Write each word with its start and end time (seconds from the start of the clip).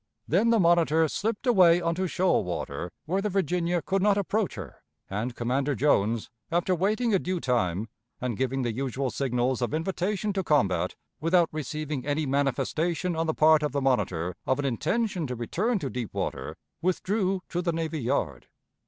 Then 0.27 0.49
the 0.49 0.59
Monitor 0.59 1.07
slipped 1.07 1.45
away 1.45 1.79
on 1.79 1.93
to 1.93 2.07
shoal 2.07 2.43
water 2.43 2.91
where 3.05 3.21
the 3.21 3.29
Virginia 3.29 3.83
could 3.83 4.01
not 4.01 4.17
approach 4.17 4.55
her, 4.55 4.81
and 5.11 5.35
Commander 5.35 5.75
Jones, 5.75 6.31
after 6.51 6.73
waiting 6.73 7.13
a 7.13 7.19
due 7.19 7.39
time, 7.39 7.87
and 8.19 8.35
giving 8.35 8.63
the 8.63 8.73
usual 8.73 9.11
signals 9.11 9.61
of 9.61 9.75
invitation 9.75 10.33
to 10.33 10.43
combat, 10.43 10.95
without 11.19 11.49
receiving 11.51 12.03
any 12.03 12.25
manifestation 12.25 13.15
on 13.15 13.27
the 13.27 13.35
part 13.35 13.61
of 13.61 13.73
the 13.73 13.79
Monitor 13.81 14.35
of 14.47 14.57
an 14.57 14.65
intention 14.65 15.27
to 15.27 15.35
return 15.35 15.77
to 15.77 15.87
deep 15.87 16.15
water, 16.15 16.55
withdrew 16.81 17.41
to 17.49 17.61
the 17.61 17.71
navy 17.71 17.99
yard. 18.01 18.47